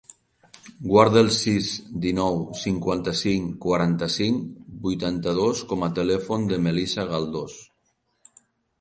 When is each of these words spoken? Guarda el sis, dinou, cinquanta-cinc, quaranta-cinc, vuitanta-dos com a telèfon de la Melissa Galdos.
Guarda 0.91 1.21
el 1.25 1.29
sis, 1.35 1.67
dinou, 2.05 2.39
cinquanta-cinc, 2.63 3.53
quaranta-cinc, 3.67 4.51
vuitanta-dos 4.89 5.65
com 5.73 5.89
a 5.91 5.95
telèfon 6.03 6.53
de 6.53 6.59
la 6.61 6.67
Melissa 6.71 7.11
Galdos. 7.15 7.65